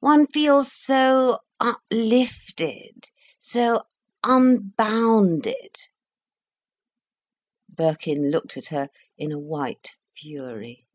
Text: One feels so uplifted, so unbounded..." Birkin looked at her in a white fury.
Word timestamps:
One 0.00 0.26
feels 0.26 0.72
so 0.72 1.40
uplifted, 1.60 3.10
so 3.38 3.82
unbounded..." 4.24 5.76
Birkin 7.68 8.30
looked 8.30 8.56
at 8.56 8.68
her 8.68 8.88
in 9.18 9.32
a 9.32 9.38
white 9.38 9.90
fury. 10.16 10.86